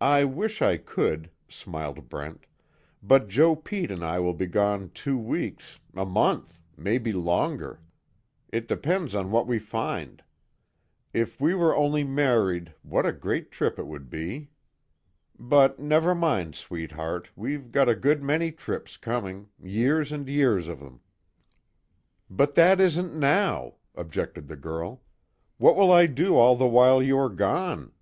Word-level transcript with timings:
"I 0.00 0.24
wish 0.24 0.62
I 0.62 0.78
could," 0.78 1.30
smiled 1.46 2.08
Brent, 2.08 2.46
"But 3.02 3.28
Joe 3.28 3.54
Pete 3.54 3.90
and 3.90 4.02
I 4.02 4.18
will 4.18 4.32
be 4.32 4.46
gone 4.46 4.92
two 4.94 5.18
weeks 5.18 5.78
a 5.94 6.06
month 6.06 6.62
maybe 6.74 7.12
longer. 7.12 7.80
It 8.50 8.66
depends 8.66 9.14
on 9.14 9.30
what 9.30 9.46
we 9.46 9.58
find. 9.58 10.24
If 11.12 11.38
we 11.38 11.54
were 11.54 11.76
only 11.76 12.02
married, 12.02 12.72
what 12.82 13.04
a 13.04 13.12
great 13.12 13.52
trip 13.52 13.78
it 13.78 13.86
would 13.86 14.08
be! 14.08 14.48
But, 15.38 15.78
never 15.78 16.14
mind, 16.14 16.54
sweetheart, 16.54 17.28
we've 17.36 17.70
got 17.70 17.90
a 17.90 17.94
good 17.94 18.22
many 18.22 18.50
trips 18.50 18.96
coming 18.96 19.50
years 19.62 20.12
and 20.12 20.26
years 20.30 20.66
of 20.66 20.80
them." 20.80 21.02
"But 22.30 22.54
that 22.54 22.80
isn't 22.80 23.14
now," 23.14 23.74
objected 23.94 24.48
the 24.48 24.56
girl, 24.56 25.02
"What 25.58 25.76
will 25.76 25.92
I 25.92 26.06
do 26.06 26.36
all 26.36 26.56
the 26.56 26.66
while 26.66 27.02
you 27.02 27.18
are 27.18 27.28
gone? 27.28 27.92